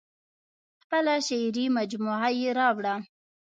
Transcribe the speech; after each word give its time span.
خپله 0.81 1.13
شعري 1.27 1.65
مجموعه 1.77 2.29
یې 2.39 2.49
راوړه. 2.59 2.95